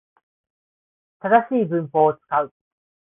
[1.19, 2.51] 正しい文法を使う